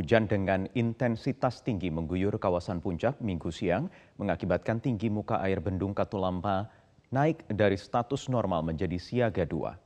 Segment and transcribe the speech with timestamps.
[0.00, 6.72] Hujan dengan intensitas tinggi mengguyur kawasan puncak minggu siang mengakibatkan tinggi muka air bendung Katulampa
[7.12, 9.76] naik dari status normal menjadi siaga dua.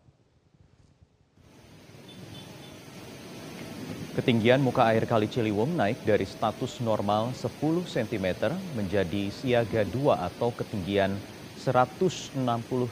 [4.15, 7.51] Ketinggian muka air Kali Ciliwung naik dari status normal 10
[7.83, 11.19] cm menjadi siaga 2 atau ketinggian
[11.59, 12.39] 160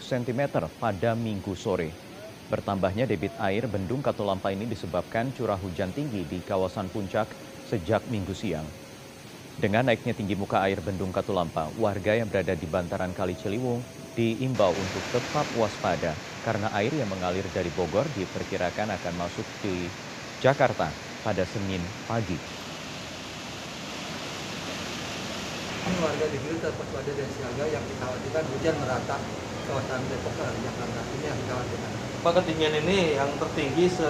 [0.02, 0.40] cm
[0.82, 1.94] pada minggu sore.
[2.52, 7.32] Bertambahnya debit air bendung Katulampa ini disebabkan curah hujan tinggi di kawasan puncak
[7.64, 8.68] sejak minggu siang.
[9.56, 14.76] Dengan naiknya tinggi muka air bendung Katulampa, warga yang berada di bantaran Kali Ciliwung diimbau
[14.76, 19.88] untuk tetap waspada karena air yang mengalir dari Bogor diperkirakan akan masuk di
[20.36, 20.92] Jakarta
[21.24, 22.36] pada Senin pagi.
[26.02, 29.16] warga di tetap waspada dan siaga yang dikhawatirkan hujan merata
[29.64, 31.00] kawasan Depok ke Jakarta.
[31.16, 32.11] Ini yang dikhawatirkan.
[32.22, 34.06] Pak ketinggian ini yang tertinggi se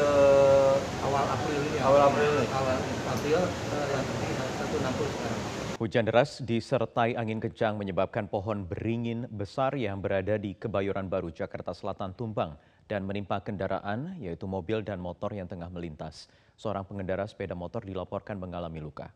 [1.00, 1.80] Awal April ini.
[1.80, 1.88] ya.
[1.88, 2.46] Awal April ini.
[2.52, 2.76] Awal
[3.08, 5.40] April eh, yang tertinggi 160 sekarang.
[5.80, 11.72] Hujan deras disertai angin kencang menyebabkan pohon beringin besar yang berada di Kebayoran Baru, Jakarta
[11.72, 16.28] Selatan tumbang dan menimpa kendaraan yaitu mobil dan motor yang tengah melintas.
[16.60, 19.08] Seorang pengendara sepeda motor dilaporkan mengalami luka.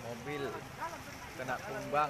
[0.00, 0.48] mobil
[1.36, 2.08] kena tumbang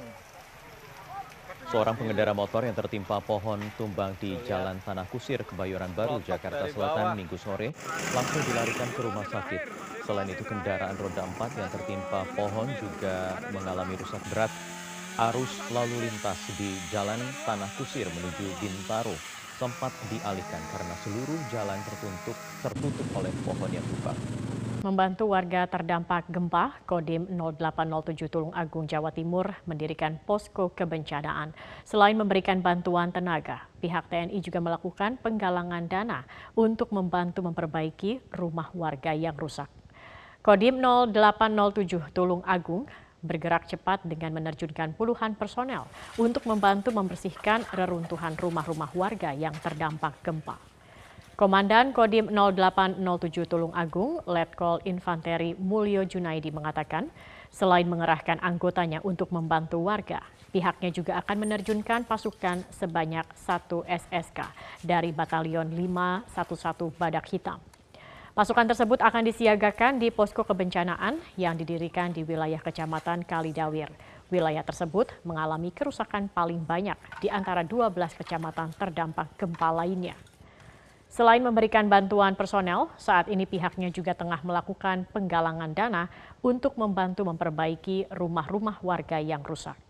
[1.67, 7.19] Seorang pengendara motor yang tertimpa pohon tumbang di Jalan Tanah Kusir, Kebayoran Baru, Jakarta Selatan,
[7.19, 7.75] Minggu sore,
[8.15, 9.63] langsung dilarikan ke rumah sakit.
[10.07, 14.55] Selain itu, kendaraan roda 4 yang tertimpa pohon juga mengalami rusak berat.
[15.17, 19.17] Arus lalu lintas di Jalan Tanah Kusir menuju Bintaro
[19.57, 24.46] sempat dialihkan karena seluruh jalan tertutup, tertutup oleh pohon yang tumbang.
[24.87, 31.51] Membantu warga terdampak gempa, Kodim 0807 Tulung Agung, Jawa Timur mendirikan posko kebencanaan.
[31.83, 36.23] Selain memberikan bantuan tenaga, pihak TNI juga melakukan penggalangan dana
[36.55, 39.67] untuk membantu memperbaiki rumah warga yang rusak.
[40.39, 42.87] Kodim 0807 Tulung Agung
[43.27, 50.76] bergerak cepat dengan menerjunkan puluhan personel untuk membantu membersihkan reruntuhan rumah-rumah warga yang terdampak gempa.
[51.37, 57.13] Komandan Kodim 0807 Tulung Agung, Letkol Infanteri Mulyo Junaidi mengatakan,
[57.53, 64.49] selain mengerahkan anggotanya untuk membantu warga, pihaknya juga akan menerjunkan pasukan sebanyak satu SSK
[64.81, 67.61] dari Batalion 511 Badak Hitam.
[68.33, 73.93] Pasukan tersebut akan disiagakan di posko kebencanaan yang didirikan di wilayah Kecamatan Kalidawir.
[74.33, 80.17] Wilayah tersebut mengalami kerusakan paling banyak di antara 12 kecamatan terdampak gempa lainnya.
[81.17, 86.13] Selain memberikan bantuan personel, saat ini pihaknya juga tengah melakukan penggalangan dana
[86.45, 89.81] untuk membantu memperbaiki rumah-rumah warga yang rusak.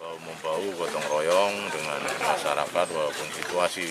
[0.00, 3.84] Membahu gotong royong dengan masyarakat walaupun situasi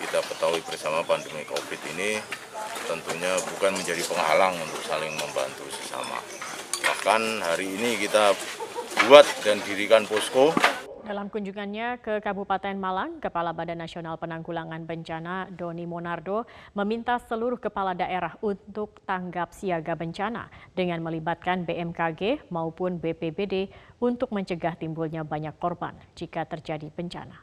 [0.00, 2.24] kita ketahui bersama pandemi COVID ini
[2.86, 6.18] tentunya bukan menjadi penghalang untuk saling membantu sesama.
[6.82, 8.34] Bahkan hari ini kita
[9.06, 10.54] buat dan dirikan posko
[11.02, 16.46] Dalam kunjungannya ke Kabupaten Malang, Kepala Badan Nasional Penanggulangan Bencana Doni Monardo
[16.78, 20.46] meminta seluruh kepala daerah untuk tanggap siaga bencana
[20.78, 23.66] dengan melibatkan BMKG maupun BPBD
[23.98, 27.34] untuk mencegah timbulnya banyak korban jika terjadi bencana.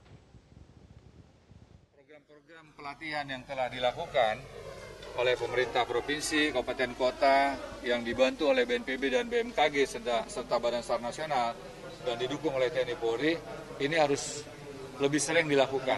[2.00, 4.40] Program-program pelatihan yang telah dilakukan
[5.18, 11.02] oleh pemerintah provinsi, kabupaten kota yang dibantu oleh BNPB dan BMKG serta, serta Badan SAR
[11.02, 11.58] Nasional
[12.06, 13.34] dan didukung oleh TNI Polri
[13.82, 14.46] ini harus
[15.00, 15.98] lebih sering dilakukan.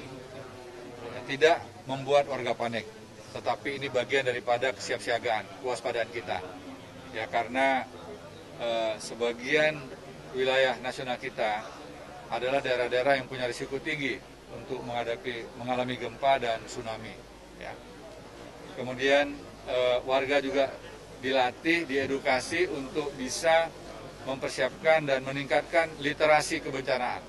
[1.27, 2.85] Tidak membuat warga panik,
[3.35, 6.39] tetapi ini bagian daripada kesiapsiagaan, kewaspadaan kita.
[7.11, 7.85] Ya karena
[8.59, 9.79] eh, sebagian
[10.31, 11.63] wilayah nasional kita
[12.31, 14.15] adalah daerah-daerah yang punya risiko tinggi
[14.55, 17.15] untuk menghadapi mengalami gempa dan tsunami.
[17.59, 17.75] Ya.
[18.81, 19.29] Kemudian
[19.69, 20.65] eh, warga juga
[21.21, 23.69] dilatih, diedukasi untuk bisa
[24.25, 27.21] mempersiapkan dan meningkatkan literasi kebencanaan.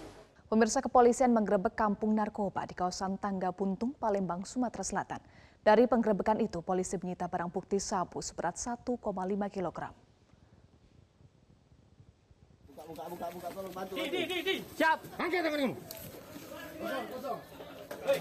[0.49, 5.21] Pemirsa kepolisian menggerebek kampung narkoba di kawasan Tangga Buntung, Palembang, Sumatera Selatan.
[5.61, 8.97] Dari penggerebekan itu, polisi menyita barang bukti sabu seberat 1,5
[9.53, 9.93] kg.
[12.65, 13.93] Buka, buka, buka, buka, tolong bantu.
[14.01, 14.57] Di, di, di, di.
[14.81, 14.99] Siap.
[15.21, 15.77] Angkat tangan kamu.
[16.81, 17.39] Kosong, kosong.
[18.09, 18.19] Hei.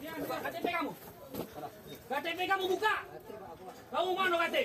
[0.00, 0.92] Ini buka KTP kamu.
[2.06, 2.94] KTP kamu buka.
[3.86, 4.56] Kamu mana KTP?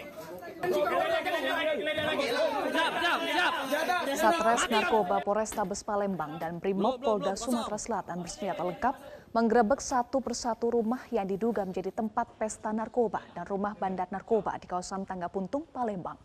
[4.11, 8.95] Satres Narkoba Polrestabes Palembang dan Brimob Polda Sumatera Selatan bersenjata lengkap
[9.31, 14.67] menggerebek satu persatu rumah yang diduga menjadi tempat pesta narkoba dan rumah bandar narkoba di
[14.67, 16.19] kawasan Tangga Puntung, Palembang.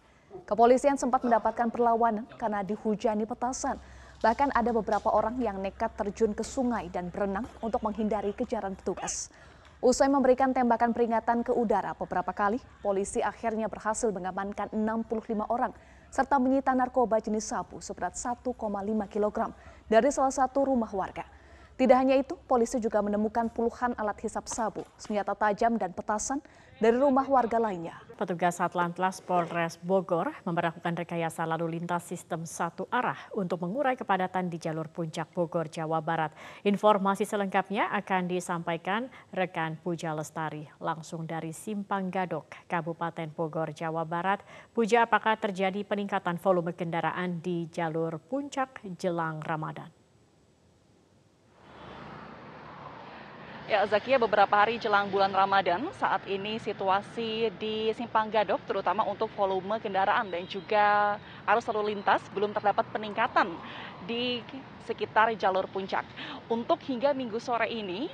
[0.45, 3.81] Kepolisian sempat mendapatkan perlawanan karena dihujani petasan.
[4.21, 9.33] Bahkan ada beberapa orang yang nekat terjun ke sungai dan berenang untuk menghindari kejaran petugas.
[9.87, 15.71] Usai memberikan tembakan peringatan ke udara beberapa kali, polisi akhirnya berhasil mengamankan 65 orang
[16.11, 18.51] serta menyita narkoba jenis sabu seberat 1,5
[19.07, 19.39] kg
[19.87, 21.23] dari salah satu rumah warga.
[21.79, 26.43] Tidak hanya itu, polisi juga menemukan puluhan alat hisap sabu, senjata tajam dan petasan
[26.83, 27.95] dari rumah warga lainnya.
[28.17, 34.57] Petugas Satlantas Polres Bogor memperlakukan rekayasa lalu lintas sistem satu arah untuk mengurai kepadatan di
[34.57, 36.33] jalur puncak Bogor, Jawa Barat.
[36.65, 44.41] Informasi selengkapnya akan disampaikan rekan Puja Lestari langsung dari Simpang Gadok, Kabupaten Bogor, Jawa Barat.
[44.73, 49.96] Puja, apakah terjadi peningkatan volume kendaraan di jalur puncak jelang Ramadan?
[53.67, 59.27] Ya, Zakia beberapa hari jelang bulan Ramadan, saat ini situasi di Simpang Gadok, terutama untuk
[59.35, 63.51] volume kendaraan dan juga arus lalu lintas, belum terdapat peningkatan
[64.07, 64.39] di
[64.87, 66.07] sekitar jalur puncak.
[66.47, 68.07] Untuk hingga minggu sore ini,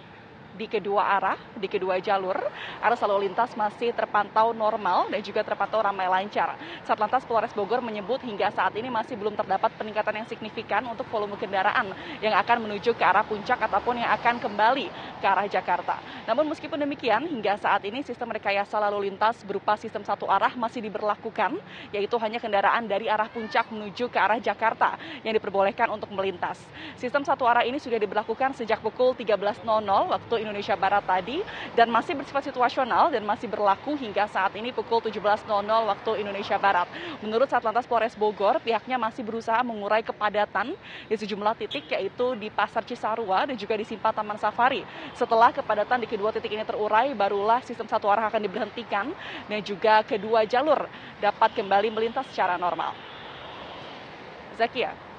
[0.53, 2.37] di kedua arah, di kedua jalur,
[2.85, 6.57] arus lalu lintas masih terpantau normal dan juga terpantau ramai lancar.
[6.85, 11.41] Satlantas Polres Bogor menyebut hingga saat ini masih belum terdapat peningkatan yang signifikan untuk volume
[11.41, 14.87] kendaraan yang akan menuju ke arah puncak ataupun yang akan kembali
[15.21, 15.97] ke arah Jakarta.
[16.29, 20.85] Namun meskipun demikian, hingga saat ini sistem rekayasa lalu lintas berupa sistem satu arah masih
[20.85, 21.57] diberlakukan,
[21.91, 26.61] yaitu hanya kendaraan dari arah puncak menuju ke arah Jakarta yang diperbolehkan untuk melintas.
[27.01, 29.65] Sistem satu arah ini sudah diberlakukan sejak pukul 13.00
[30.13, 31.41] waktu Indonesia Barat tadi
[31.73, 36.91] dan masih bersifat situasional dan masih berlaku hingga saat ini pukul 17.00 waktu Indonesia Barat.
[37.23, 40.75] Menurut Satlantas Polres Bogor, pihaknya masih berusaha mengurai kepadatan
[41.07, 44.83] di sejumlah titik yaitu di Pasar Cisarua dan juga di Simpang Taman Safari.
[45.15, 49.15] Setelah kepadatan di kedua titik ini terurai, barulah sistem satu arah akan diberhentikan
[49.47, 50.91] dan juga kedua jalur
[51.23, 52.93] dapat kembali melintas secara normal.
[54.59, 55.12] Zakia.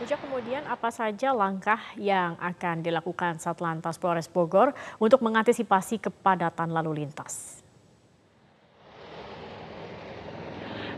[0.00, 7.04] Puja kemudian apa saja langkah yang akan dilakukan Satlantas Polres Bogor untuk mengantisipasi kepadatan lalu
[7.04, 7.59] lintas?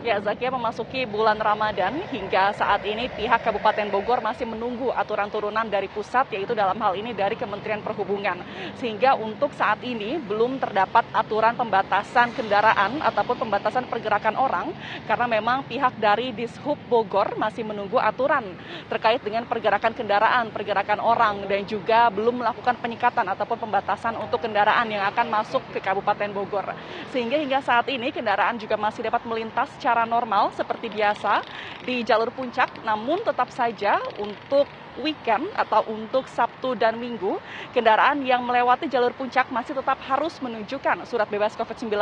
[0.02, 5.62] Ya, Zakia memasuki bulan Ramadan hingga saat ini pihak Kabupaten Bogor masih menunggu aturan turunan
[5.62, 8.42] dari pusat yaitu dalam hal ini dari Kementerian Perhubungan.
[8.82, 14.74] Sehingga untuk saat ini belum terdapat aturan pembatasan kendaraan ataupun pembatasan pergerakan orang
[15.06, 18.58] karena memang pihak dari Dishub Bogor masih menunggu aturan
[18.90, 24.90] terkait dengan pergerakan kendaraan, pergerakan orang dan juga belum melakukan penyekatan ataupun pembatasan untuk kendaraan
[24.90, 26.74] yang akan masuk ke Kabupaten Bogor.
[27.14, 31.44] Sehingga hingga saat ini kendaraan juga masih dapat melintas secara secara normal seperti biasa
[31.84, 34.64] di jalur puncak, namun tetap saja untuk
[35.04, 37.36] weekend atau untuk Sabtu dan Minggu,
[37.76, 41.92] kendaraan yang melewati jalur puncak masih tetap harus menunjukkan surat bebas COVID-19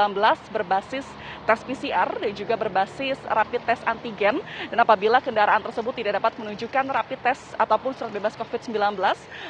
[0.55, 1.03] berbasis
[1.43, 4.39] tes PCR dan juga berbasis rapid test antigen.
[4.71, 8.95] Dan apabila kendaraan tersebut tidak dapat menunjukkan rapid test ataupun surat bebas COVID-19,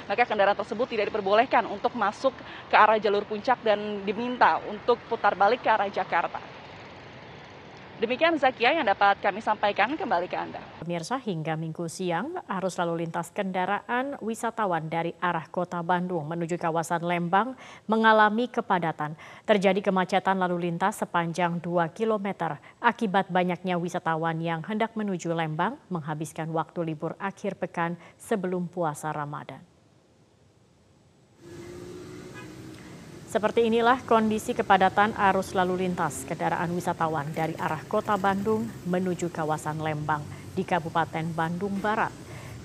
[0.08, 2.32] maka kendaraan tersebut tidak diperbolehkan untuk masuk
[2.72, 6.59] ke arah jalur puncak dan diminta untuk putar balik ke arah Jakarta.
[8.00, 10.56] Demikian Zakia yang dapat kami sampaikan kembali ke Anda.
[10.80, 17.04] Pemirsa, hingga minggu siang, arus lalu lintas kendaraan wisatawan dari arah kota Bandung menuju kawasan
[17.04, 17.52] Lembang
[17.84, 19.20] mengalami kepadatan.
[19.44, 26.48] Terjadi kemacetan lalu lintas sepanjang 2 km akibat banyaknya wisatawan yang hendak menuju Lembang menghabiskan
[26.56, 29.60] waktu libur akhir pekan sebelum puasa Ramadan.
[33.30, 39.78] Seperti inilah kondisi kepadatan arus lalu lintas kendaraan wisatawan dari arah kota Bandung menuju kawasan
[39.78, 40.26] Lembang
[40.58, 42.10] di Kabupaten Bandung Barat.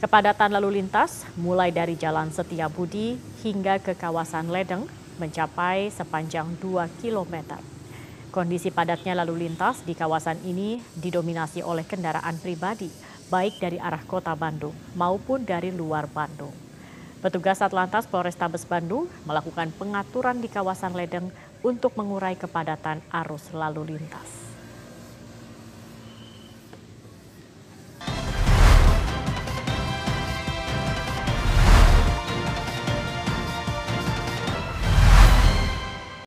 [0.02, 3.14] Kepadatan lalu lintas mulai dari Jalan Setiabudi
[3.46, 4.90] hingga ke kawasan Ledeng
[5.22, 7.62] mencapai sepanjang 2 km.
[8.34, 12.90] Kondisi padatnya lalu lintas di kawasan ini didominasi oleh kendaraan pribadi,
[13.30, 16.66] baik dari arah kota Bandung maupun dari luar Bandung.
[17.26, 21.34] Petugas Atlantas Polrestabes Bandung melakukan pengaturan di kawasan Ledeng
[21.66, 24.45] untuk mengurai kepadatan arus lalu lintas.